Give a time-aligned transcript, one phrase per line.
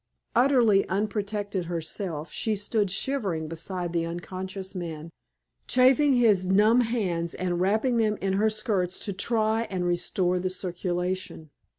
[0.35, 5.11] Utterly unprotected herself, she stood shivering beside the unconscious man,
[5.67, 10.49] chafing his numb hands and wrapping them in her skirts to try and restore the
[10.49, 11.51] circulation.